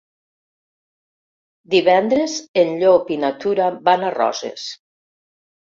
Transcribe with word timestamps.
Divendres 1.75 2.39
en 2.65 2.75
Llop 2.81 3.15
i 3.19 3.21
na 3.27 3.33
Tura 3.45 3.71
van 3.91 4.11
a 4.11 4.15
Roses. 4.21 4.71